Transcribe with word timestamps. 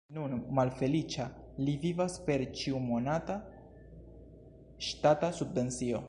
Nun 0.15 0.31
malfeliĉa 0.59 1.25
li 1.65 1.75
vivas 1.83 2.15
per 2.29 2.43
ĉiumonata 2.61 3.35
ŝtata 4.89 5.33
subvencio. 5.41 5.99